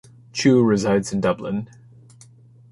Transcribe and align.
Chu 0.33 0.63
resides 0.63 1.13
in 1.13 1.21
Dublin. 1.21 1.69